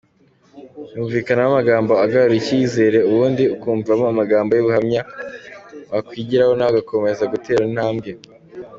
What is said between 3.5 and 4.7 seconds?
ukumvamo amagambo